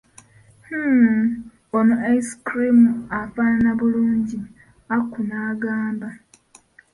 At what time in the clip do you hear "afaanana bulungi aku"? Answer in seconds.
3.19-5.19